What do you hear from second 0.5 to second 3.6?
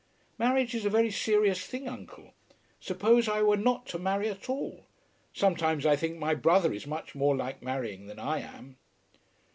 is a very serious thing, uncle. Suppose I were